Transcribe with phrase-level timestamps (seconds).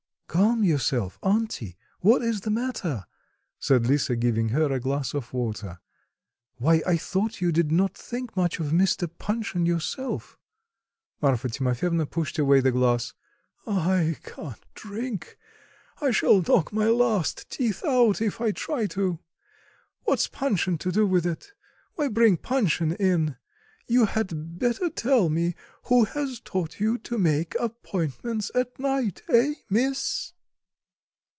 [0.27, 3.05] "Calm yourself, auntie, what is the matter?"
[3.59, 5.79] said Lisa, giving her a glass of water.
[6.55, 9.09] "Why, I thought you did not think much of Mr.
[9.09, 10.37] Panshin yourself."
[11.21, 13.13] Marfa Timofyevna pushed away the glass.
[13.67, 15.37] "I can't drink;
[15.99, 19.19] I shall knock my last teeth out if I try to.
[20.03, 21.51] What's Panshin to do with it?
[21.95, 23.35] Why bring Panshin in?
[23.87, 25.53] You had better tell me
[25.85, 29.55] who has taught you to make appointments at night eh?
[29.69, 30.31] miss?"